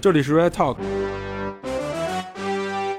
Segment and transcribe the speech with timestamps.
[0.00, 0.76] 这里是 Red Talk，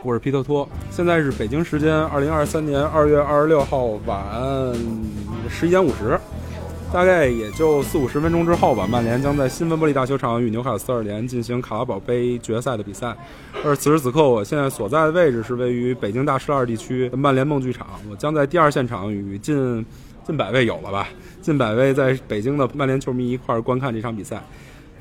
[0.04, 4.24] 我是皮特托，现在是北京时间二零二三年二月二十六号晚
[5.50, 6.20] 十一点五十，
[6.94, 13.16] 大概也就四五十分钟之后吧，曼联将在新温布利大球场与纽卡斯尔联进行卡拉宝杯决赛的比赛。
[13.66, 19.84] 而此时此刻，我现在所在的位置是位于北京大栅栏地区的曼联梦剧场，我将在第二现场与近
[20.24, 21.10] 近百位有了吧，
[21.42, 24.40] 近百位在北京的曼联球迷一块观看这场比赛。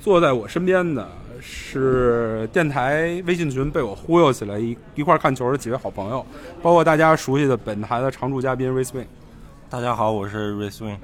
[0.00, 1.06] 坐在我身边的
[1.40, 6.24] 是电台微信群被我忽悠起来一一块看球的几位好朋友，
[6.62, 9.06] 包括大家熟悉的本台的常驻嘉宾 Race Wing，
[9.68, 10.98] 大家好，我是 Race Wing，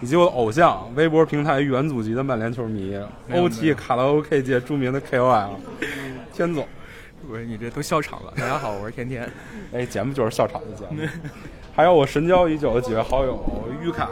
[0.00, 2.96] 以及我的偶像微博平台元祖级的曼联球迷
[3.30, 5.50] ，OT 卡拉 OK 界著名的 KOL
[6.32, 6.66] 天总。
[7.26, 8.32] 不是你这都笑场了。
[8.36, 9.30] 大家好，我是天天。
[9.74, 11.06] 哎，节目就是笑场的节目。
[11.74, 13.38] 还有我神交已久的几位好友，
[13.82, 14.06] 玉凯，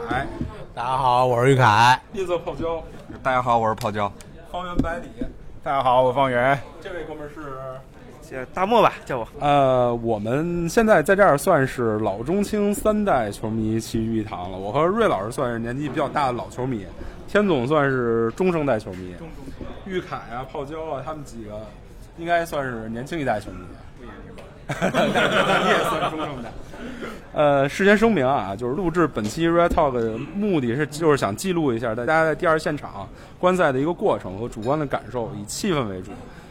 [0.75, 1.99] 大家好，我是玉凯。
[2.13, 2.83] 绿色泡椒，
[3.23, 4.11] 大家好，我是泡椒。
[4.51, 5.07] 方圆百里，
[5.67, 6.57] 大家好，我方圆。
[6.81, 9.27] 这位哥们儿是大漠吧，叫我。
[9.41, 14.57] 呃，我们现在在这儿算是老中青三代球迷齐聚一堂了。
[14.57, 16.85] 我和瑞老师算是年纪比较大的老球迷，
[17.27, 19.13] 天总算是中生代球迷，
[19.85, 21.59] 玉凯啊、泡椒啊，他们几个
[22.17, 23.57] 应该算是年轻一代球迷。
[23.99, 24.43] 不年轻吧？
[24.69, 26.06] 你也算中生代。
[27.37, 33.07] 呃，事先声明啊，就是录制本期 Red Talk 的目的是，就是想记录一下大家在第二现场
[33.37, 36.09] 观赛的一个过程和主观的感受，以气氛为主，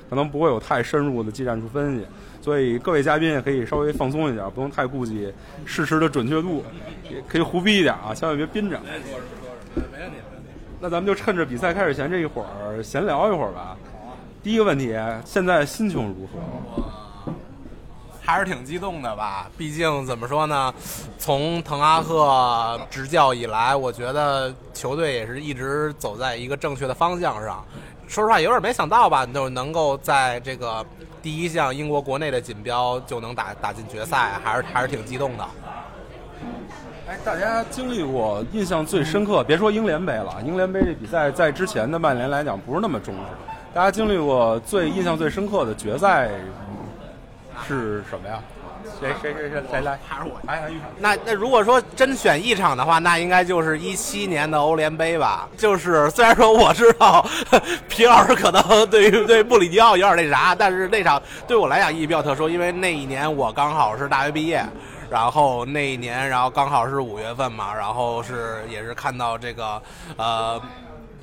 [0.09, 2.07] 可能不会有太深入的技战术分析，
[2.41, 5.29] 所以各位嘉宾也可以稍微放松一点，不用太顾忌
[5.65, 6.65] 事实的准确度，
[7.11, 8.69] 也可以胡逼一点啊，千万别憋着。
[8.69, 9.03] 没问
[9.83, 10.17] 题
[10.81, 13.77] 那咱们就趁着比赛开始前这一会儿闲聊一会儿吧。
[14.41, 16.96] 第一个问题，现在心情如何？
[18.27, 20.75] 还是挺激动的吧，毕竟怎么说呢，
[21.17, 27.65] 从滕哈赫执教以来，我觉得球队也是一直走在一个正确的方向上。
[28.09, 30.85] 说实话，有点没想到吧，就能够在这个
[31.23, 35.45] 第一项英国国内的锦标就能打打进决赛，还是还是挺激动的。
[37.09, 43.21] 哎，大家经历过印象最深刻，别说英联杯了，英联杯这比赛在之前的曼联来讲不是那么重视。
[43.73, 46.29] 大家经历过最印象最深刻的决赛。
[47.67, 48.43] 是什么呀？
[49.01, 49.99] 谁谁谁谁谁来？
[50.07, 50.41] 还是我？
[50.47, 55.49] 哎，那那如果说真选一场的话，那应该就是一七年的欧联杯吧。
[55.57, 57.27] 就是虽然说我知道
[57.89, 64.65] 皮老师可能对于对布里尼奥有点那啥，但是那场对我来讲意义比较特殊，因为那一年我刚好是大学毕业，
[65.11, 69.83] 然后那一年然后刚好是五月份嘛，然后是也是看到这个
[70.17, 70.61] 呃。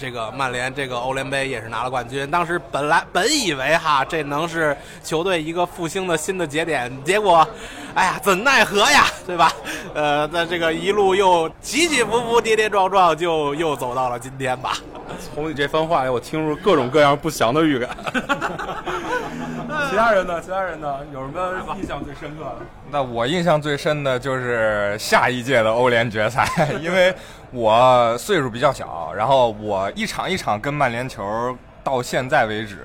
[0.03, 7.47] 这个曼联这个欧联杯也是拿了冠军，当时本来本以为哈这能是球队一个复兴的新的节点，结果，
[7.96, 9.50] 哎呀怎奈何呀，对吧？
[9.96, 14.74] 呃，在这个一路又起起伏伏、跌跌撞撞，就又走到了今天吧。
[15.34, 17.90] 从你这番话里，我听出各种各样不祥的预感。
[19.90, 20.42] 其他人呢？
[20.42, 20.97] 其他人呢？
[21.13, 22.58] 有什么印象最深刻的？
[22.92, 26.46] 那我印象最深的就是下一届的欧联决赛，
[26.81, 27.13] 因为
[27.53, 32.80] 我岁数比较小，然后我一场一场跟曼联球到现在为止，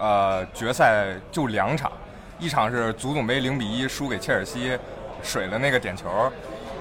[0.00, 1.92] 呃，决赛就两场，
[2.40, 4.76] 一场是足总杯零比一输给切尔西，
[5.22, 6.08] 水的那个点球，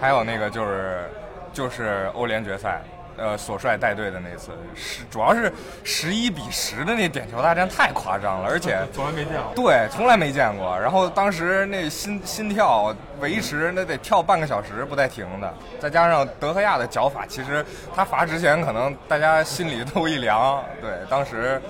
[0.02, 1.08] 还有那个就是
[1.54, 2.82] 就是欧联决赛。
[3.20, 5.52] 呃，索帅带队的那次，是主要是
[5.84, 9.54] 十一比十的那点球大战太夸张了，而且 从来没见过。
[9.56, 10.80] 对，从来没见过。
[10.80, 20.64] 然后当时那心心跳维持那得跳半个小时不带停的，再加上德赫亚的脚法，其实他罚之前可能大家心里都一凉。
[20.82, 21.62] 对，当时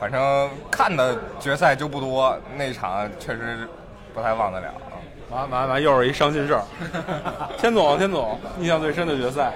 [0.00, 3.68] 反正看的决赛就不多，那场确实
[4.12, 4.66] 不太忘得了。
[5.30, 6.62] 完完完，又是一伤心事儿。
[7.58, 9.52] 天总，天总，印象最深的决赛。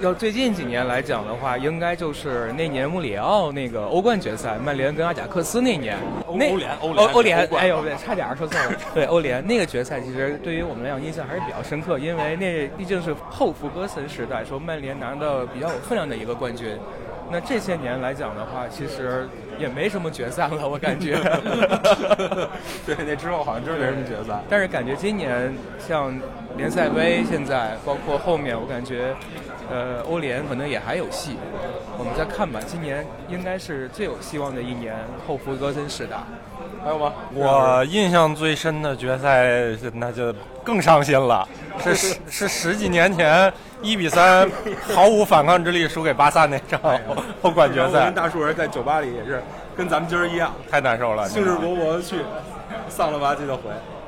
[0.00, 5.98] 要最近几年来讲的话，应该就是那年穆里奥那个欧冠决赛，曼联跟阿贾克斯那年。
[6.26, 7.48] 欧联，欧联，欧联。
[7.58, 8.72] 哎呦，差点说错了。
[8.94, 16.78] 对，欧联那个决赛，其实对于我们来讲印象还是比较深刻，因为那毕竟是后弗格森时代，说曼联拿到比较有分量的一个冠军。
[17.30, 19.28] 那这些年来讲的话，其实
[19.58, 21.14] 也没什么决赛了，我感觉。
[22.84, 24.40] 对，那之后好像真没什么决赛。
[24.48, 26.12] 但是感觉今年像
[26.56, 29.14] 联赛杯，现在包括后面，我感觉。
[29.72, 31.36] 呃，欧联可能也还有戏，
[31.96, 32.58] 我们再看吧。
[32.66, 36.16] 今年应该是最有希望的一年，后弗格森时代。
[36.82, 37.12] 还有吗？
[37.32, 39.48] 我印象最深的决赛，
[39.94, 40.34] 那就
[40.64, 41.48] 更伤心了。
[41.78, 44.50] 是十是十几年前一比三
[44.94, 46.80] 毫无反抗之力输给巴萨那场
[47.42, 48.10] 欧冠决赛。
[48.10, 49.42] 大树人在酒吧里也是
[49.76, 52.16] 跟咱们今儿一样，太难受了，兴致勃勃的去，
[52.88, 53.62] 丧了吧唧的回。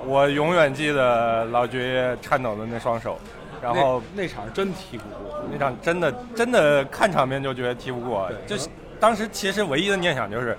[0.04, 3.18] 我永远记得老爵爷颤抖的那双手。
[3.62, 8.56] 然后那场真踢不过，那场真的真的看场面就觉得踢不过，就
[8.98, 10.58] 当时其实唯一的念想就是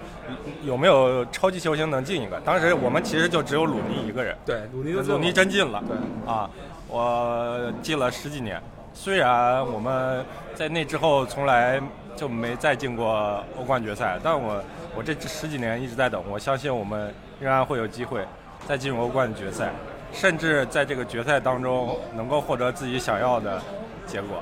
[0.64, 2.40] 有没有超级球星能进一个。
[2.46, 4.34] 当时我们其实就只有鲁尼一个人。
[4.46, 5.84] 对，鲁尼鲁尼真进了。
[5.86, 6.50] 对啊，
[6.88, 8.62] 我进了十几年，
[8.94, 10.24] 虽然我们
[10.56, 11.82] 在那之后从来
[12.16, 14.64] 就没再进过欧冠决赛，但我
[14.96, 18.22] 我这十几年一直在等，我相信我们仍然会有机会
[18.68, 19.72] 再进入欧冠决赛，
[20.14, 23.60] 甚至在这个决赛当中能够获得自己想要的
[24.06, 24.42] 结果。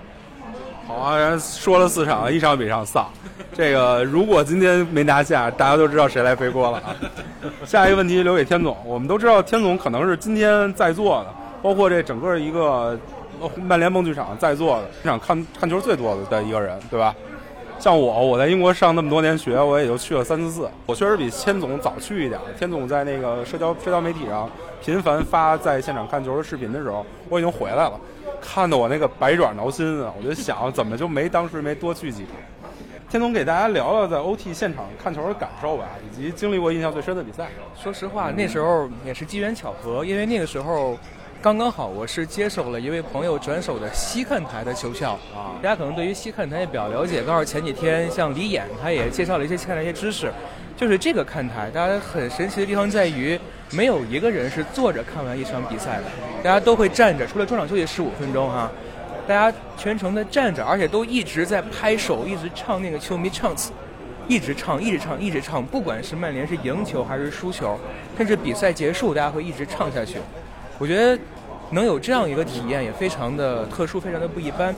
[0.85, 3.09] 好啊，人说了四场，一场比上丧。
[3.53, 6.95] 这个如果今天没拿下，大家都知道谁来背锅了啊。
[7.63, 12.99] 下一个问题留给天总，我们都知道天总可能是今天在座的，包括这整个一个
[13.57, 17.15] 曼联梦剧场在座的，现场看看球最多的的一个人，对吧？
[17.79, 20.69] 像我，我在英国上那么多年学，我也就去了三四次。
[20.85, 22.39] 我确实比千总早去一点。
[22.59, 24.47] 千总在那个社交社交媒体上
[24.83, 27.99] 频繁发在现场看球的视频的时候，我已经回来了，
[28.39, 30.13] 看得我那个百爪挠心啊！
[30.15, 32.35] 我就想，怎么就没当时没多去几场？
[33.09, 37.47] 天总给大家聊聊在 OT 现场看球的感受吧，以及经历过印象最深的比赛。
[37.75, 40.95] 说实话，那时候也是机缘巧合，因为那个时候。
[41.41, 45.57] 刚刚好，我是接手了一位朋友转手的西看台的球票啊。
[45.59, 50.31] 大家可能对于西看台也比较了解，刚好前几天像李演他也介绍了一些西看台一些知识。
[50.77, 53.39] 就是这个看台，大家很神奇的地方在于，
[53.71, 56.03] 没有一个人是坐着看完一场比赛的，
[56.43, 58.71] 大家都会站着，除了中场休息十五分钟哈，
[59.27, 63.71] 大家全程的站着，而且都一直在拍手，一直唱那个球迷唱词，
[64.27, 67.79] 一直唱，一直唱，一直唱，不管是曼联是赢球还是输球，
[68.15, 70.19] 甚至比赛结束，大家会一直唱下去。
[70.81, 71.15] 我觉得
[71.69, 74.73] 能有这样一个体验也非常的特殊，非常的不一般。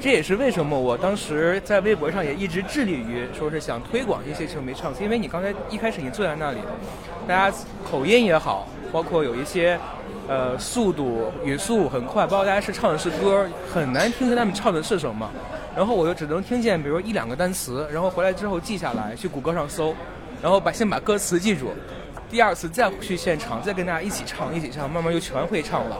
[0.00, 6.58] 这也是为什么我当时在微博上也一直致力于说是想推广一些球迷唱，因为你刚才一开始你坐在那里，
[7.28, 7.54] 大家
[7.84, 9.78] 口音也好，包括有一些
[10.26, 15.30] 呃速度语速很快，包括大家是唱的是歌，很难听见他们唱的是什么。
[15.76, 19.94] 然后我就只能听见比如一两个单词，然后回来之后记下来，去谷歌上搜，
[20.40, 21.72] 然后把先把歌词记住。
[22.32, 25.98] 第二次再去现场，再跟大家一起唱，一起唱，慢慢就全会唱了。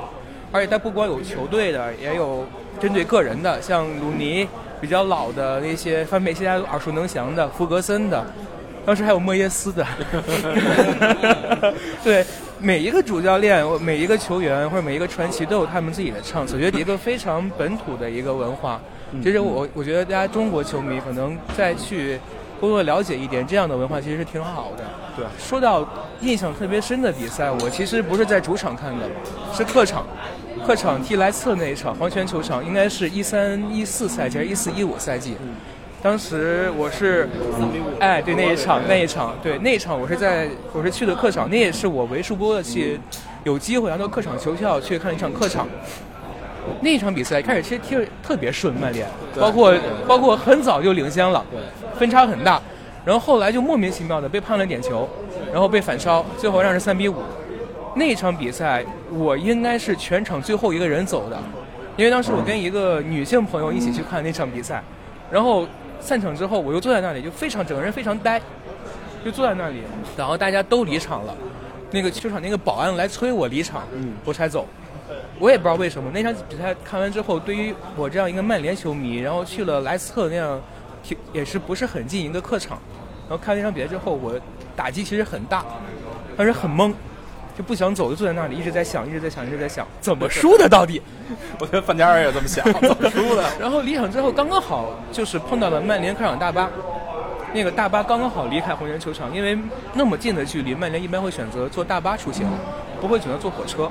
[0.50, 2.46] 而且他不光有球队的，也有
[2.80, 4.48] 针对个人的，像鲁尼
[4.80, 8.24] 比较老的那些，范佩西大家耳熟能详的，弗格森的，
[8.86, 9.86] 当时还有莫耶斯的。
[12.02, 12.24] 对，
[12.58, 18.80] 每一个主教练、每一个球员或者每一个传奇都有他们自己的唱词，我觉得一个非常本土的一个文化。
[19.22, 22.18] 其实我我觉得大家中国球迷可能再去。
[22.62, 24.84] 多多了解一点这样的文化，其实是挺好的。
[25.16, 25.84] 对，说到
[26.20, 29.04] 印象特别深的比赛，我其实不是在主场看的，
[29.52, 30.06] 是客场，
[30.64, 35.36] 客场踢莱斯特那一场黄泉球场，应该是一三一四赛季还是一四一五赛季。
[36.00, 37.28] 当时我是，
[37.98, 43.00] 哎，对那一场那一场，对那一场我是在我是去的客场，那也是我为数不多的去
[43.42, 45.66] 有机会拿到客场球票去看一场客场。
[46.80, 49.06] 那一场比赛开始其实踢特别顺，曼联，
[49.38, 49.74] 包括
[50.06, 51.44] 包括很早就领先了，
[51.98, 52.60] 分差很大，
[53.04, 55.08] 然后后来就莫名其妙的被判了点球，
[55.52, 57.16] 然后被反超，最后让人三比五。
[57.94, 61.38] 那场比赛我应该是全场最后一个人走的，
[61.96, 64.82] 因为当时我跟一个女性朋友一起去看那场比赛，
[65.30, 65.66] 然后
[66.00, 68.40] 散场之后我又坐在那里，就非常整个人非常呆，
[69.24, 69.82] 就坐在那里，
[70.16, 71.34] 然后大家都离场了，
[71.90, 73.82] 那个球场那个保安来催我离场，
[74.24, 74.66] 我才走。
[75.42, 80.60] 我也不知道为什么那场比赛看完之后，对于我这样一个曼联球迷，然后去了莱斯特那样，
[81.32, 82.78] 也是不是很近一个客场，
[83.28, 84.38] 然后看那场比赛之后，我
[84.76, 85.64] 打击其实很大，
[86.36, 86.94] 当时很懵，
[87.58, 91.02] 就不想走，就坐在那里一直在想，一直在想，一直在想怎么输的到底。
[91.58, 93.44] 我觉得范加尔也这么想，怎么输的。
[93.58, 96.70] 然后离场之后刚刚好就是碰到了曼联客场大巴，
[97.52, 99.58] 那个大巴刚刚好离开红人球场，因为
[99.92, 102.46] 那么近的距离，曼联一般会选择坐大巴出行，
[103.00, 103.90] 不会选择坐火车。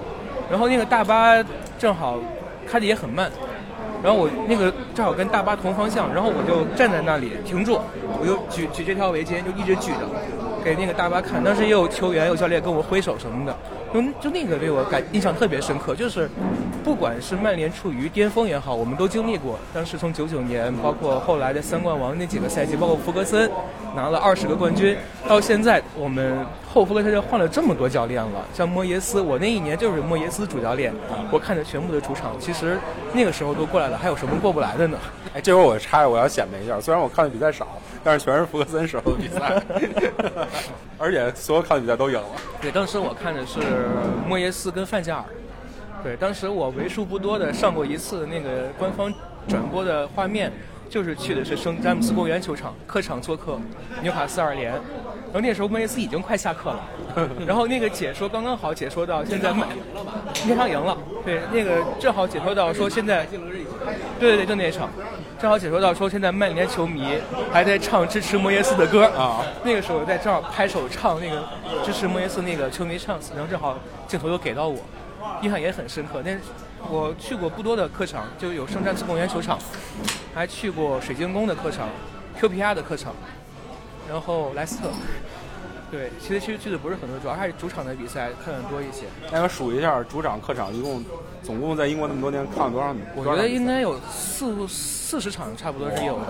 [0.51, 1.41] 然后那个大巴
[1.79, 2.19] 正好
[2.67, 3.31] 开的也很慢，
[4.03, 7.79] 然后我那个正好跟大巴同方向，然后我就站在那里停住，
[8.19, 9.99] 我就举举这条围巾，就一直举着
[10.61, 11.41] 给那个大巴看。
[11.41, 13.55] 当时也有球员、有教练跟我挥手什么的，
[13.93, 15.95] 就就那个对我感印象特别深刻。
[15.95, 16.29] 就是
[16.83, 19.57] 不管是曼联处于巅峰也好，我们都经历过。
[19.73, 23.49] 当时从九九年，包括后来的三冠王那几个赛季，包括弗格森
[23.95, 24.97] 拿了二十个冠军，
[25.29, 26.45] 到现在我们。
[26.73, 30.93] 后弗格森就换了这么多教练了，像莫耶斯，我那一年就是莫耶斯主教练，
[31.29, 32.77] 我看着全部的主场，其实
[33.11, 34.97] 那个时候都过来了，还有什么过不来的呢？
[35.33, 37.67] 哎，这会儿我插，我要显摆一下，虽然我看的比赛少，
[38.05, 39.61] 但是全是弗格森时候的比赛，
[40.97, 42.25] 而且所有看的比赛都赢了。
[42.61, 43.59] 对，当时我看的是
[44.25, 45.25] 莫耶斯跟范加尔，
[46.01, 49.13] 对，当时我为数不多的上过一次那个官方
[49.45, 50.49] 转播的画面。
[50.91, 53.57] 就是去的是圣詹姆斯公园球场，客场做客
[54.01, 54.73] 纽卡斯尔联，
[55.31, 56.83] 然后那时候莫耶斯已经快下课了，
[57.47, 59.53] 然后那个解说刚刚好解说到现在，
[60.45, 63.25] 那场赢了，对，那个正好解说到说现在，
[64.19, 64.89] 对对对，就那一场，
[65.39, 67.17] 正好解说到说现在曼联球迷
[67.51, 69.41] 还在唱支持莫耶斯的歌啊。
[69.63, 71.47] 那个时候在正好拍手唱那个
[71.83, 74.77] 支持莫耶斯那个球迷唱词，然后正好镜头又给到我，
[75.41, 76.21] 印象也很深刻。
[76.25, 76.41] 但是
[76.89, 79.57] 我去过不多的客场，就有圣詹斯公园球场，
[80.35, 81.87] 还去过水晶宫的客场
[82.39, 83.13] ，QPR 的客场，
[84.11, 84.89] 然后莱斯特。
[85.89, 89.05] 对，其实其实去的不是很多，主要还是主场的比赛看的多一些。
[89.31, 91.03] 那我数一下，主场、客场一共
[91.41, 92.93] 总共在英国那么多年看了多少？
[93.15, 96.27] 我觉得应该有四四十场，差不多是有的。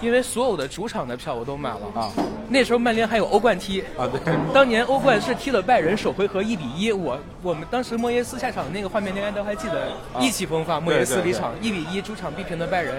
[0.00, 2.10] 因为所有的主场的票我都买了啊。
[2.48, 4.20] 那时候曼联还有欧冠踢啊，对。
[4.52, 6.90] 当年欧冠是踢了拜仁，首回合一比一。
[6.90, 10.80] 我我们当时莫耶斯下场那个画面，应该都还记得，意气风发。
[10.80, 12.94] 莫耶斯离场一比一，主场逼平的拜仁。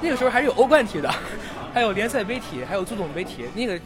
[0.00, 1.12] 那个时候还是有欧冠踢的，
[1.78, 3.44] 还有联赛杯体，还有足总杯体。
[3.54, 3.78] 那个。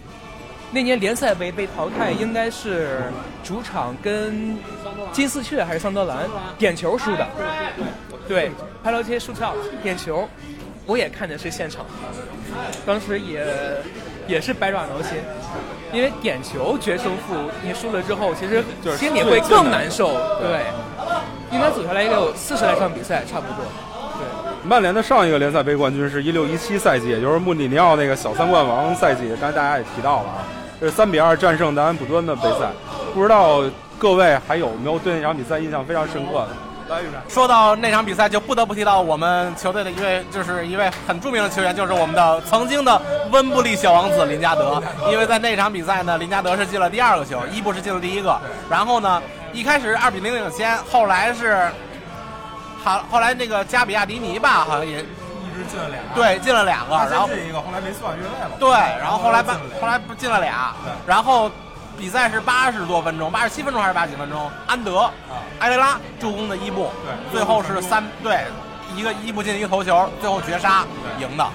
[0.74, 3.02] 那年联赛杯被淘汰，应该是
[3.44, 4.56] 主场跟
[5.12, 7.28] 金丝雀还是桑德兰点球输的。
[8.26, 8.50] 对，
[8.82, 10.26] 拍劳切输跳点球，
[10.86, 11.84] 我也看的是现场，
[12.86, 13.46] 当时也
[14.26, 15.18] 也是百爪挠心，
[15.92, 18.64] 因为点球决胜负，你输了之后，其实
[18.96, 20.14] 心里会更难受。
[20.40, 20.64] 对，
[21.52, 23.91] 应该走下来也有四十来场比赛，差不多。
[24.64, 30.38] 曼联的上一个联赛杯冠军是一六一七赛季，也就是穆里尼奥那个小三冠王赛季，刚才大家也提到了啊。
[30.80, 32.68] 是三比二战胜南安普敦的杯赛，
[33.14, 33.62] 不知道
[33.98, 36.48] 各位还有没有对那场比赛印象非常深刻的？
[37.28, 43.00] 说到那场比赛，就不得不提到我们球队的一位，就是一位很著名的球员，就是我们的曾经的
[43.30, 44.82] 温布利小王子林加德。
[45.10, 48.38] 因为在那场比赛呢，林加德是进了第二个球，伊布是进了第一个。
[48.68, 51.66] 然后呢，一开始二比零领先，后来是，
[52.82, 55.08] 好，后来那个加比亚迪尼吧，好像也一直。
[55.70, 58.50] 进了俩，对，进了两个，然后进一个，后来没算越位了。
[58.58, 58.70] 对，
[59.00, 60.74] 然后后来把后来不进了俩，
[61.06, 61.50] 然后
[61.96, 64.50] 比赛是八十多分钟，八十七分钟还是八几分钟？
[64.66, 65.08] 安德，
[65.60, 68.40] 埃雷拉助攻的伊布，对，最后是三对
[68.96, 70.84] 一个伊布进一个头球，最后绝杀
[71.20, 71.46] 赢的。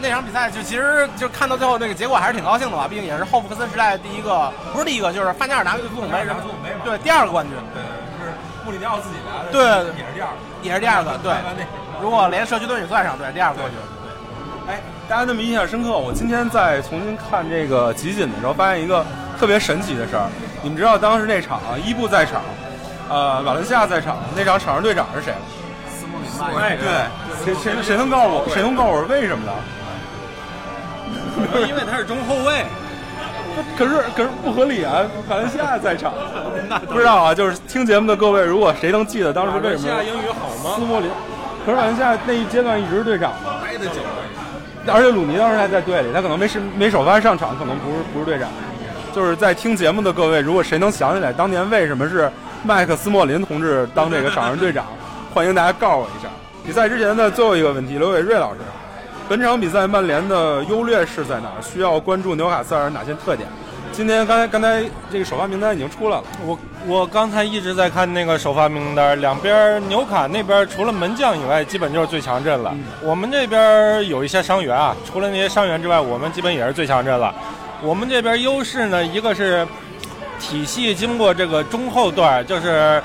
[0.00, 6.24] 那场比赛就其实就看到最后那个结果还是挺高兴的吧，毕竟也是后福克森时代第一个，不是第一个，就是范加尔拿足总杯，
[6.84, 7.56] 对，第二个冠军，
[8.68, 9.64] 穆里尼奥自己拿的，对，
[9.96, 11.32] 也是第二个，也是第二个， 对。
[12.02, 13.80] 如果连社区盾也算上，对，第二个冠军。
[14.04, 15.96] 对，哎，大家那么印象深刻。
[15.96, 19.02] 我今天在重新看这个集锦的时候，发现一个
[19.40, 20.28] 特别神奇的事儿。
[20.62, 22.42] 你们知道当时那场伊布在场，
[23.08, 25.32] 呃，瓦伦西亚在场，那场场上队长是谁？
[25.88, 26.60] 斯莫林。
[26.60, 27.06] 哎，对，
[27.46, 28.46] 谁谁谁能告诉我？
[28.52, 29.52] 谁能告诉我为什么呢？
[31.66, 32.66] 因为他是中后卫。
[33.76, 35.02] 可是可是不合理啊！
[35.28, 36.12] 瓦伦西亚在场，
[36.88, 37.34] 不知道啊。
[37.34, 40.02] 就是听节目的各位，如果谁能记得当时为什么？
[40.04, 40.76] 英语好吗？
[40.76, 41.10] 斯莫林。
[41.64, 44.00] 可是瓦伦西亚那一阶段一直是队长嘛，待的久，
[44.86, 48.48] 而且鲁尼当时还在队里，他可能没是没首发上场，可能不是不是队长。
[49.12, 52.30] 就是在听节目的各位，如果谁能想起来当年为什么是
[52.64, 54.86] 麦克斯莫林同志当这个场上队长，
[55.34, 56.28] 欢迎大家告诉我一下。
[56.64, 58.60] 比赛之前的最后一个问题，刘伟瑞老师，
[59.28, 61.50] 本场比赛曼联的优劣势在哪？
[61.60, 63.46] 需要关注纽卡斯尔哪些特点？
[63.92, 64.82] 今天刚才刚才
[65.12, 72.74] 这个首发名单已经出来了，我我刚才一直在看那个首发名单，两边纽卡那边除了门将以外，基本就是最强阵了。
[73.02, 77.34] 我们这边有一些伤员啊，除了那些伤员之外，我们基本也是最强阵了。
[77.82, 79.66] 我们这边优势呢，一个是
[80.40, 83.02] 体系经过这个中后段就是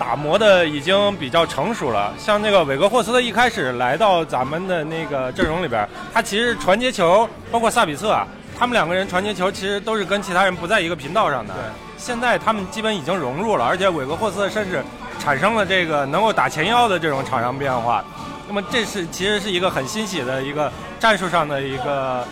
[0.00, 2.10] 打磨的已经比较成熟了。
[2.18, 8.26] 像那个韦格霍斯特一开始来到咱们的那个阵容里边，他其实传接球，包括萨比策啊。
[8.58, 11.52] 他们两个人传接球其实都是跟其他人不在一个频道上的。
[11.52, 11.62] 对，
[11.98, 14.82] 现在他们基本已经融入了，而且韦格霍斯甚至
[15.18, 18.02] 产生了这个能够打前腰的这种场上变化。
[18.48, 22.26] 那么这是其实是一个很欣喜的一个战术上的一个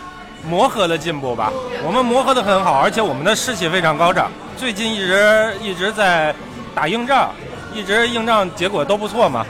[0.46, 1.52] 磨合的进步吧。
[1.82, 4.30] 我们磨合的很好，而且我们的士气非常高涨。
[4.56, 6.34] 最近一直一直在
[6.74, 7.30] 打硬仗，
[7.78, 9.46] 一直硬仗结果都不错嘛，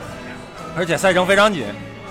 [0.77, 1.65] 而且赛程非常紧。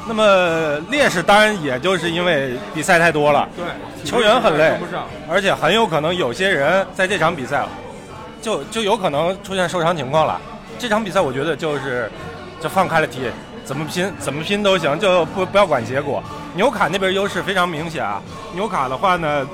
[0.08, 3.66] 那么劣势当然也就是因为比赛太多了，对，
[4.04, 4.76] 球员很累，
[5.30, 7.66] 而且很有可能有些人在这场比赛，
[8.42, 10.42] 就就有可能出现受伤情况了。
[10.80, 12.10] 这场比赛我觉得就是
[12.60, 13.30] 就放开了踢，
[13.64, 16.24] 怎么拼怎么拼都行，就不不要管结果。
[16.56, 18.20] 纽卡那边优势非常明显啊，
[18.56, 19.48] 纽卡的话呢，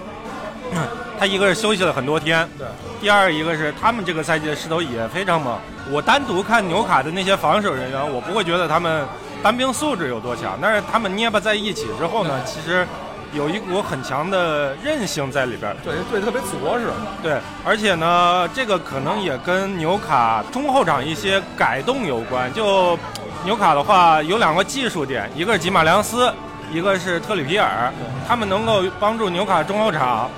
[1.20, 2.67] 他一个是休息了很多天，对，
[3.01, 5.58] 第二一个是他们这个赛季的势头也非常猛。
[5.91, 9.05] 我单独看纽卡的那些防守人员，我不会觉得他们。
[9.43, 10.58] 单兵素质有多强？
[10.62, 12.88] 但是他们捏巴在一起之后呢，其实
[13.34, 15.75] 有一股很强的韧性在里边。
[15.84, 16.86] 对，对，特别着实。
[17.22, 22.53] 对，而且呢，这个可能也跟纽卡中后场一些改动有关。
[22.53, 22.98] 就
[23.43, 26.34] 纽卡的话，有两个技术点，一个是吉马良斯，
[26.72, 27.91] 一个是特里皮尔，
[28.25, 30.29] 他们能够帮助纽卡中后场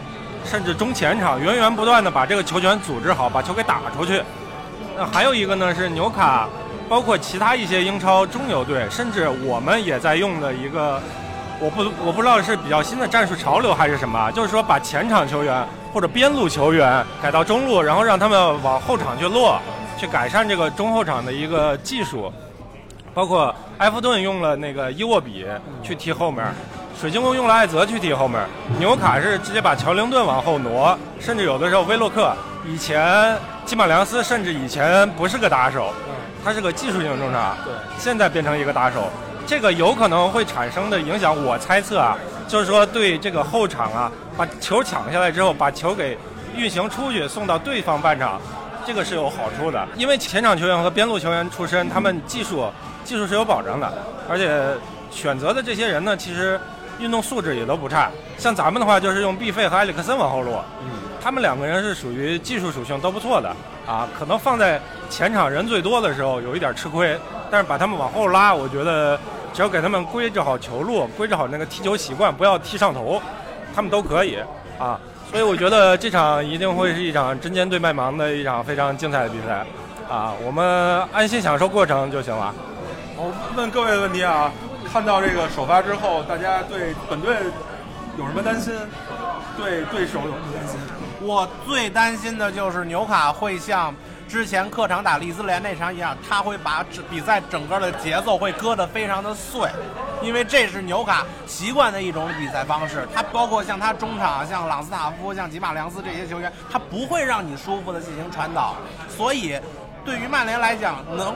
[0.45, 4.21] 甚至中前场源源不断的把这个球权组织好，把球给打出去。
[4.95, 6.47] 那还有一个呢是纽卡，
[6.87, 11.01] 包括其他一些英超中游队，甚至我们也在用的一个，
[11.59, 19.59] 我不我不知道是比较新的战术潮流还是什么，就是说把前场球员或者边路球员改到中路，然后让他们往后场去落，
[19.97, 22.31] 去改善这个中后场的一个技术。
[23.13, 25.45] 包括埃弗顿用了那个伊沃比
[25.81, 26.45] 去踢后面，
[26.99, 28.41] 水晶宫用了艾泽去踢后面，
[28.79, 32.33] 纽卡是直接把乔灵顿往后挪，甚至有的时候威洛克
[32.65, 35.93] 以前基马良斯甚至以前不是个打手，
[36.43, 39.09] 他是个技术性中场，对，现在变成一个打手，
[39.45, 46.17] 这个有可能会产生的影响，我猜测啊，就是说对这个后场啊，把球抢下来之后，把球给
[46.55, 48.39] 运行出去，送到对方半场，
[48.87, 52.65] 这个是有好处的，因为前场球员和边路球员出身，他们技术。
[53.03, 53.93] 技术是有保障的，
[54.27, 54.49] 而且
[55.11, 56.59] 选择的这些人呢，其实
[56.99, 58.09] 运动素质也都不差。
[58.37, 60.87] 像咱们的话，就是用毕费和埃里克森往后落，嗯，
[61.21, 63.55] 他们两个人是属于技术属性都不错的
[63.87, 64.07] 啊。
[64.17, 67.17] 可能放在前场人最多的时候有一点吃亏，
[67.49, 69.19] 但是把他们往后拉，我觉得
[69.53, 73.21] 只要给他们规制好球路，规制好那个踢球习惯，不要踢上头，
[73.73, 74.37] 他们都可以
[74.77, 74.99] 啊。
[75.31, 79.65] 所以我觉得这场一定会是一场针尖对麦芒的一场非常精彩的比赛
[80.09, 80.31] 啊。
[80.45, 82.53] 我们安心享受过程就行了。
[83.17, 84.51] 我问各位的问题啊，
[84.95, 87.35] 看到这个首发之后，大家对本队
[88.17, 88.73] 有什么担心？
[89.57, 90.79] 对对手有什么担心？
[91.19, 93.93] 我最担心的就是纽卡会像
[94.25, 99.69] 之前客场打利兹联那场一样，他会把比赛整个的节奏会割得非常的碎，
[100.21, 103.05] 因为这是纽卡习惯的一种比赛方式。
[103.13, 108.75] 他包括像他中场，像朗斯塔夫、像吉马良斯这些球员，他不会让你舒服的进行传导，
[109.09, 109.60] 所以。
[110.06, 111.36] 对于曼联来讲，能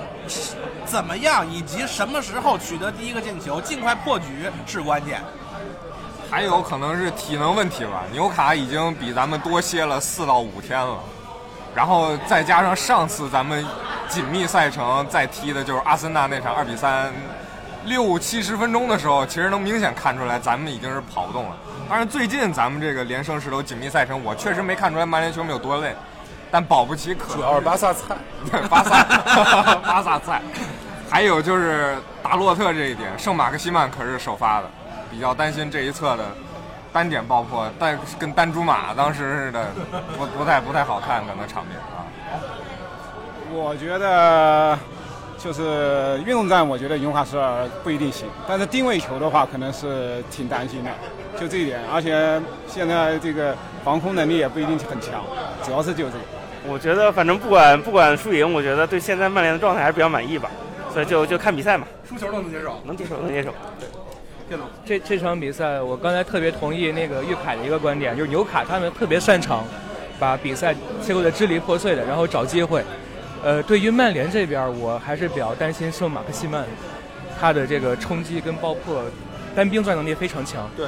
[0.85, 5.19] 怎么样，以及什么时候取得第一个进球，尽快破局是关键。
[6.29, 10.99] 还有可能是体能问题吧，纽卡已经比咱们多歇了四到五天了，
[11.73, 13.65] 然后再加上上次咱们
[14.07, 17.11] 紧密赛程再踢的就是阿森纳那场二比三，
[17.85, 21.57] 六七十分钟的时候，其实能明显看出来咱们已经是跑不动了。
[21.89, 25.95] 当然，最近咱们这个连胜势头紧密赛程，我确实没看出来曼联球迷有多累。
[26.51, 28.15] 但保不齐，主要是巴萨菜，
[28.69, 29.03] 巴萨，
[29.85, 30.41] 巴萨菜。
[31.09, 34.69] 还有就是达洛特这一点，圣马克西曼可是首发的，
[35.09, 36.23] 比较担心这一侧的
[36.93, 39.67] 单点爆破，但跟丹朱马当时似的，
[40.17, 42.05] 不不太不太好看，可能场面啊。
[43.51, 44.77] 我觉得
[45.39, 50.91] 就是运动战，我觉得纽卡斯尔不一定行，但是定位球的话，可能是挺担心的，
[51.39, 51.81] 就这一点。
[51.91, 55.23] 而且现在这个防空能力也不一定很强，
[55.63, 56.38] 主要是就这个。
[56.67, 60.49] 我觉得反正不管不管输赢，我觉得对现在曼联的状态还是比较满意吧，
[60.93, 61.87] 所以就就看比赛嘛。
[62.07, 63.49] 输球都能接受，能接受，能接受。
[63.79, 63.87] 对，
[64.47, 64.65] 电脑。
[64.85, 69.63] 这这场比赛，我刚才特别同意那个玉凯的一个观点，就是纽卡他们特别擅长
[70.19, 72.83] 把比赛切割的支离破碎的，然后找机会。
[73.41, 76.65] 呃，对于曼联这边，我还是比较担心圣马克西曼，
[77.39, 79.01] 他的这个冲击跟爆破，
[79.55, 80.69] 单兵作战能力非常强。
[80.75, 80.87] 对。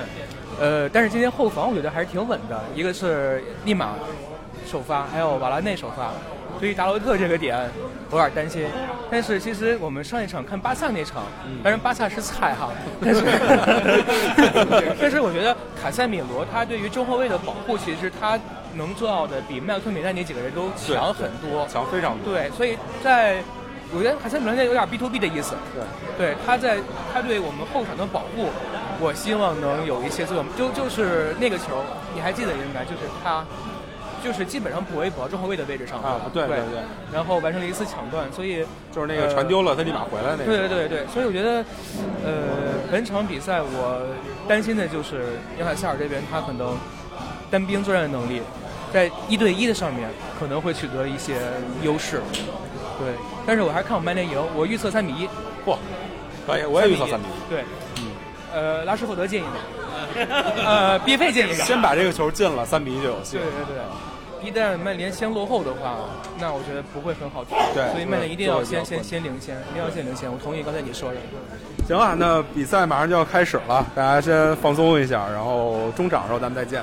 [0.60, 3.96] 呃，但是今天后防我觉得还是挺稳的，一个是立马。
[4.72, 6.12] 首发还有瓦拉内首发，
[6.58, 7.70] 对于达洛特这个点
[8.10, 8.66] 我有点担心。
[9.12, 11.24] 但是其实我们上一场看巴萨那场，
[11.62, 12.70] 当然巴萨是菜哈，
[13.04, 13.22] 但 是
[14.98, 18.40] 但是我觉得卡塞米罗他对于中后卫的保护，其实他
[18.76, 22.34] 能做到的比麦克米奈那几个人都强很多，强非常多。
[22.34, 23.44] 对，所以在
[23.94, 25.54] 我觉得卡塞米罗那有点 B to B 的意思。
[25.76, 26.78] 对，对，他在
[27.14, 28.48] 他对我们后场的保护，
[29.02, 30.46] 我希望能有一些作用。
[30.56, 31.84] 就就是那个球，
[32.16, 33.44] 你还记得应该就是他。
[34.24, 36.82] 就是基本上补位补到中后卫的位置上啊，对对对，
[37.12, 40.46] 然后完成了一次抢断，所以就是那个传丢了，他立马回来那个。
[40.46, 41.66] 对对对对，所以我觉得，
[42.24, 42.32] 呃，
[42.92, 44.06] 本场比赛我
[44.48, 46.78] 担心的就是纽卡斯尔这边他可能
[47.50, 48.42] 单兵作战的能力，
[48.94, 51.36] 在一对一的上面可能会取得一些
[51.82, 52.22] 优势，
[53.00, 53.14] 对。
[53.46, 55.28] 但是我还是看我们曼联赢，我预测三比一。
[55.66, 55.76] 嚯，
[56.46, 57.50] 可以，我也预测三比一。
[57.50, 57.64] 对，
[57.98, 58.12] 嗯，
[58.54, 60.26] 呃，拉什福德进一个，
[60.64, 63.38] 呃，毕费进一个，先把这个球进了，三比一就有戏。
[63.38, 63.82] 对对对。
[64.44, 65.98] 一旦曼联先落后的话，
[66.40, 67.54] 那我觉得不会很好踢。
[67.74, 70.32] 对，所以曼联一定要先先先领先，一定要先领先。
[70.32, 71.18] 我同意刚才你说的。
[71.88, 76.82] 行啊，那比赛马上就要开始了，大家先放松一下，然后中场的时候咱们再见。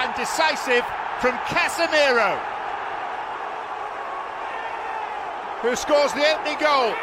[0.00, 0.84] and decisive
[1.20, 2.40] from Casemiro,
[5.60, 6.94] who scores the opening goal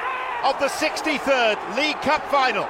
[0.43, 2.67] of the 63rd League Cup final.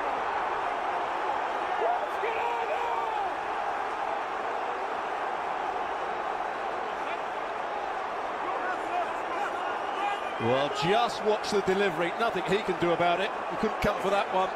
[10.41, 12.11] Well, just watch the delivery.
[12.19, 13.31] Nothing he can do about it.
[13.49, 14.49] He couldn't come for that one.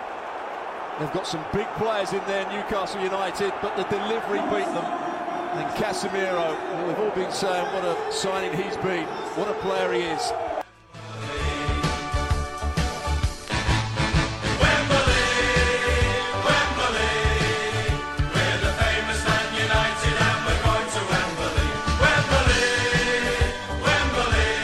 [0.99, 5.11] They've got some big players in there, Newcastle United, but the delivery beat them.
[5.54, 9.92] And Casemiro, well, we've all been saying what a signing he's been, what a player
[9.92, 10.32] he is.
[14.64, 15.28] Wembley,
[16.48, 17.16] Wembley,
[18.32, 21.68] we're the famous man united and we're going to Wembley.
[22.00, 22.72] Wembley!
[23.84, 24.56] Wembley!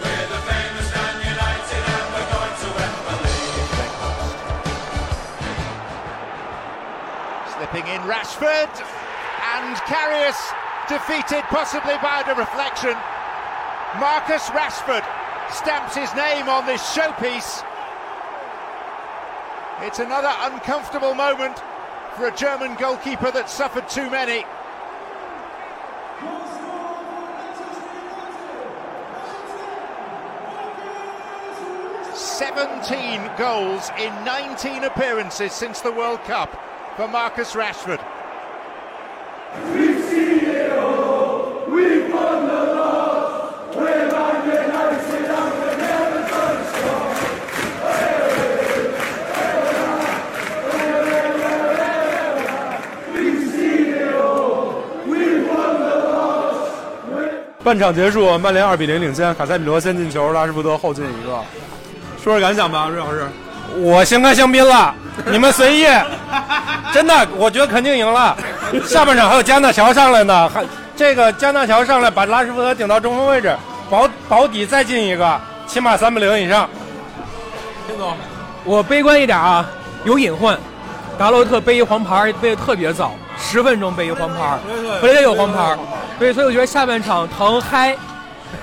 [0.00, 3.36] We're the famous man united and we're going to Wembley!
[7.52, 8.72] Slipping in Rashford
[9.52, 10.38] and Carrius
[10.88, 12.94] defeated possibly by the reflection.
[14.00, 15.04] Marcus Rashford
[15.52, 17.64] stamps his name on this showpiece.
[19.82, 21.58] It's another uncomfortable moment
[22.16, 24.44] for a German goalkeeper that suffered too many.
[32.14, 36.50] Seventeen goals in 19 appearances since the World Cup
[36.96, 38.13] for Marcus Rashford.
[57.64, 61.30] 半场结束，曼联二比零领先，卡塞米罗先进球，拉什福德后进一个。
[62.22, 63.26] 说说感想吧，瑞老师。
[63.78, 64.94] 我先看香槟了，
[65.32, 65.86] 你们随意。
[66.92, 68.36] 真的，我觉得肯定赢了。
[68.84, 70.62] 下半场还有加纳乔上来呢，还
[70.94, 73.56] 这个加纳乔上来把拉什福德顶到中锋位置，
[73.88, 76.68] 保保底再进一个，起码三比零以上。
[77.88, 78.14] 丁总，
[78.64, 79.64] 我悲观一点啊，
[80.04, 80.58] 有隐患。
[81.16, 84.58] 达洛特背一黄牌，背的特别早，十分钟被一黄牌，
[85.00, 85.76] 弗雷德有黄牌，
[86.18, 87.96] 对，所以我觉得下半场疼嗨，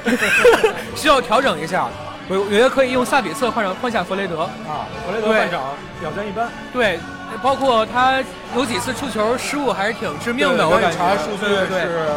[0.95, 1.87] 需要调整一下。
[2.29, 5.59] 我我觉得可以用萨比策换上换下弗雷德啊，弗雷德半场
[5.99, 6.97] 表现一般，对，
[7.41, 8.23] 包括他
[8.55, 10.97] 有几次出球失误还是挺致命的，我感觉。
[10.97, 12.07] 查数据是，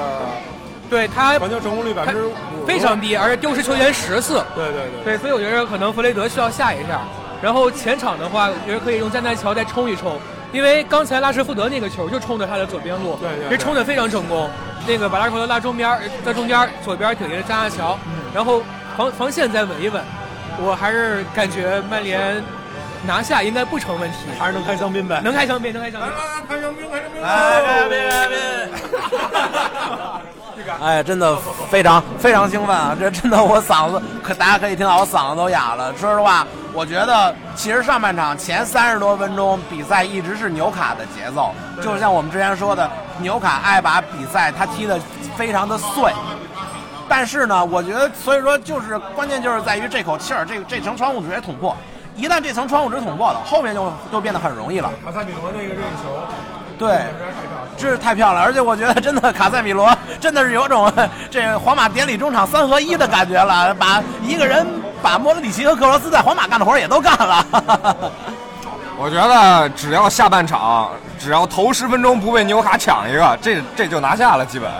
[0.88, 2.32] 对他传球成功率百分之五
[2.64, 4.44] 非常低，而且丢失球员十次。
[4.54, 7.00] 对对对，对，所以我觉得可能弗雷德需要下一下。
[7.42, 10.16] 然后前场的话，我觉得可以用加纳乔再冲一冲，
[10.54, 14.48] 因为刚才拉什福德那个球就冲着他的左边路，对对，其实冲的非常成功。
[14.86, 17.98] 那个把拉什福德拉中边，在中间左边顶一个加纳乔，
[18.32, 18.62] 然后
[18.96, 20.00] 防防线再稳一稳，
[20.58, 22.40] 我还是感觉曼联
[23.04, 26.10] 拿下应该不成问题，还是能开香槟呗，能开香槟，能开香槟，
[26.48, 28.36] 开香槟，开香槟，来开槟，开槟。
[30.80, 31.36] 哎，真的
[31.70, 32.96] 非常非常兴奋啊！
[32.98, 35.94] 这真的我嗓子，可大家可以听到我嗓子都哑了。
[35.96, 42.88] 说实话，我觉得其实上半场前三十多分钟比赛一直是纽卡的节奏，就像我们之前说的，
[43.18, 44.98] 纽卡爱把比赛他踢得
[45.36, 46.12] 非常的碎。
[47.08, 51.76] 但是呢，我觉得所以说就是关键就是在于这口气儿，这这层窗户纸也捅破。
[52.16, 54.90] 一旦这层窗户纸捅破了，后面就就变得很容易了。
[55.04, 56.08] 卡塞米罗那个任意球，
[56.86, 57.00] 对。
[57.76, 60.90] 真是太漂亮，而且我觉得真的卡塞米罗真的是有种
[61.28, 64.64] 这皇马典礼中场三合一的感觉了，把一个人
[65.02, 67.44] 把莫德里奇和克罗斯在皇马干的活也都干了。
[68.96, 74.70] 我觉得只要下半场，只要头十分钟不被纽卡抢一个，这这就拿下了，基本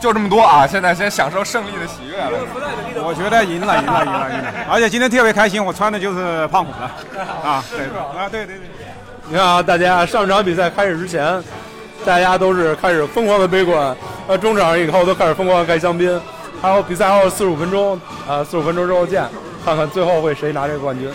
[0.00, 0.66] 就这么多啊！
[0.66, 2.38] 现在先享受胜利的喜悦了。
[3.04, 4.50] 我觉得赢了，赢了，赢了，赢了！
[4.70, 7.84] 而且今天特别开心，我穿的就是胖虎的啊，对
[8.18, 8.83] 啊，对对对。
[9.28, 11.42] 你看啊，大家上场比赛开始之前。
[12.04, 16.20] 大家都是开始疯狂的悲观，呃，中场以后都开始疯狂的盖香槟，
[16.60, 19.26] 还有比赛还有四十五分钟，呃，四十五分钟之后见，
[19.64, 21.08] 看看最后会谁拿这个冠军。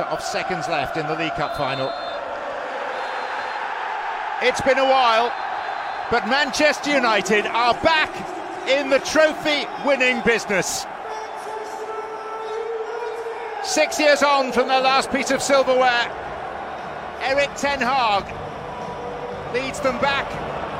[0.00, 1.92] Matter of seconds left in the League Cup final.
[4.42, 5.32] It's been a while,
[6.10, 8.10] but Manchester United are back
[8.68, 10.86] in the trophy winning business.
[13.62, 16.10] Six years on from their last piece of silverware,
[17.20, 18.24] Eric Ten Hag
[19.52, 20.26] leads them back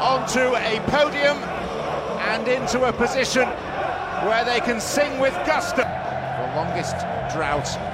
[0.01, 1.37] onto a podium
[2.31, 3.47] and into a position
[4.27, 5.83] where they can sing with gusto.
[5.83, 6.97] The longest
[7.35, 7.90] drought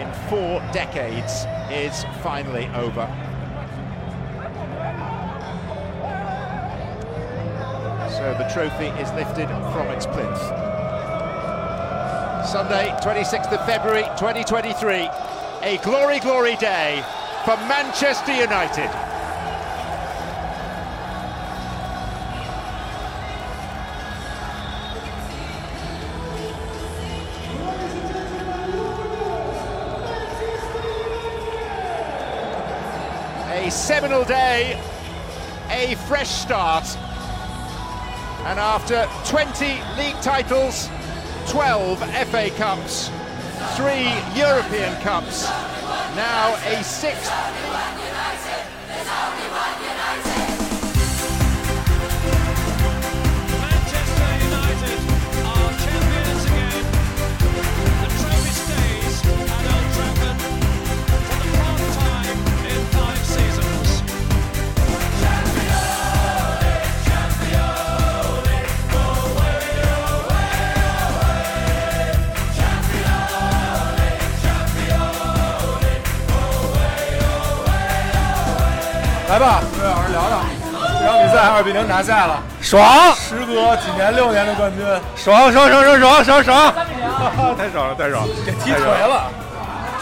[0.00, 3.06] in four decades is finally over.
[8.10, 10.38] So the trophy is lifted from its plinth.
[12.46, 15.08] Sunday, 26th of February 2023,
[15.62, 17.04] a glory, glory day
[17.44, 19.07] for Manchester United.
[33.78, 34.78] Seminal day,
[35.70, 36.84] a fresh start.
[38.44, 40.88] And after 20 league titles,
[41.48, 43.08] 12 FA Cups,
[43.76, 45.44] three European Cups,
[46.16, 47.30] now a sixth
[79.28, 80.40] 来吧，跟老师聊聊。
[80.98, 83.14] 这场比赛，二比零拿下了，爽！
[83.14, 84.82] 时隔几年六年的冠军，
[85.16, 86.74] 爽爽爽爽爽爽爽！
[87.58, 89.24] 太爽了，太爽了，给踢腿爽了，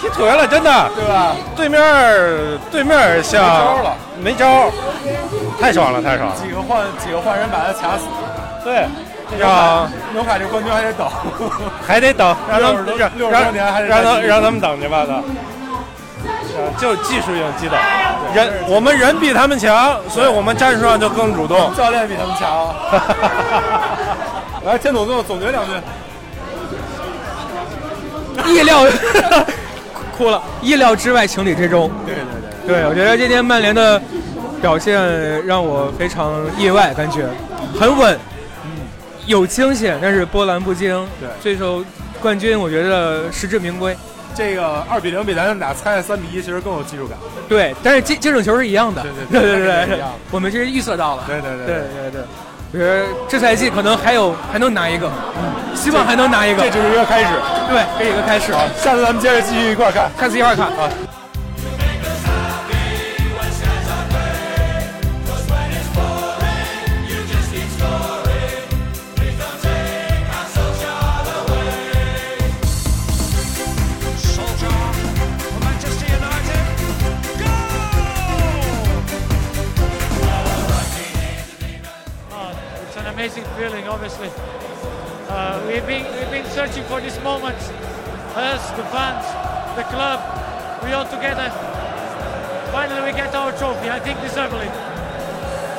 [0.00, 1.34] 踢腿了，真的，对吧？
[1.56, 1.82] 对面
[2.70, 4.70] 对面像没招了，没招，
[5.60, 6.36] 太爽了，太爽了。
[6.40, 8.04] 几个换几个换人把他卡死，
[8.62, 8.86] 对，
[9.28, 11.10] 这让纽卡这冠军还得等，
[11.84, 15.20] 还得等，让他们60让60让多年还得让他让他们等去吧，的。
[16.78, 17.76] 就技术性击倒，
[18.34, 21.74] 人我们人比他们强，所以我们战术上就更主动。
[21.74, 22.74] 教练比他们强。
[24.64, 25.72] 来，天总总总结两句。
[28.50, 28.84] 意料
[30.16, 31.90] 哭了，意料之外，情理之中。
[32.04, 32.24] 对对
[32.66, 34.00] 对，对，我觉得今天曼联的
[34.60, 37.26] 表现让我非常意外，感觉
[37.78, 38.18] 很稳，
[39.26, 41.06] 有惊险，但是波澜不惊。
[41.20, 41.84] 对这首
[42.20, 43.96] 冠军我觉得实至名归。
[44.36, 47.16] 这个二比零比咱们俩猜的三比一，其实更有技术感。
[47.48, 49.02] 对，但是精精准球是一样的。
[49.02, 51.24] 对对对 对对我们是预测到了。
[51.26, 52.20] 对对对对对对。
[52.72, 55.10] 我觉得这赛季可能还有还能拿一个，
[55.74, 56.62] 希望还能拿一个。
[56.62, 57.30] 这只是一个开始。
[57.70, 58.52] 对，这是一个开始。
[58.76, 60.90] 下次咱们接着继续一块儿看，下次一块儿看啊。
[83.26, 84.30] Amazing feeling, obviously.
[85.28, 87.58] Uh, we've been we've been searching for this moment.
[88.38, 89.26] Us, the fans,
[89.74, 90.22] the club,
[90.84, 91.50] we all together.
[92.70, 93.90] Finally, we get our trophy.
[93.90, 94.70] I think deservedly.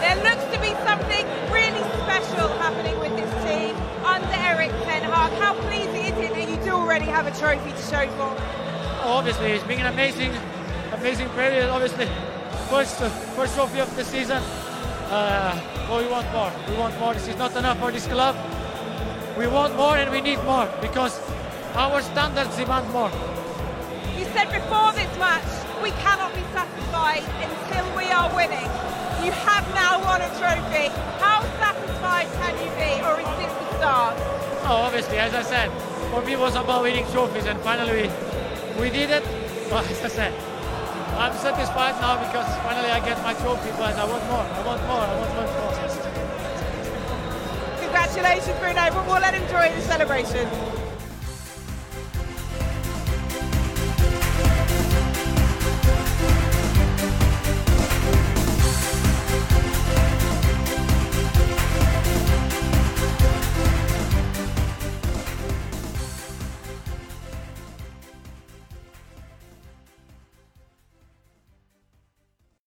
[0.04, 5.32] There looks to be something really special happening with this team under Eric Ten Hag.
[5.40, 8.36] How pleasing is it that you do already have a trophy to show for?
[9.08, 10.34] Oh, obviously, it's been an amazing,
[10.92, 11.70] amazing period.
[11.70, 12.08] Obviously,
[12.68, 13.08] first uh,
[13.40, 14.44] first trophy of the season.
[15.10, 15.56] Uh,
[15.88, 16.52] but we want more.
[16.68, 17.14] We want more.
[17.14, 18.36] This is not enough for this club.
[19.38, 21.22] We want more and we need more because
[21.76, 23.12] our standards demand more.
[24.18, 25.48] You said before this match,
[25.82, 28.68] we cannot be satisfied until we are winning.
[29.24, 30.92] You have now won a trophy.
[31.24, 34.16] How satisfied can you be, or is this the start?
[34.68, 35.72] Oh, obviously, as I said,
[36.12, 38.10] for me it was about winning trophies, and finally
[38.76, 39.24] we, we did it.
[39.70, 40.34] But as I said,
[41.16, 44.44] I'm satisfied now because finally I get my trophy, but I want more.
[44.44, 45.02] I want more.
[45.02, 45.48] I want more.
[45.48, 45.74] more.
[47.80, 50.77] Congratulations, Bruno, but we'll let him enjoy the celebration.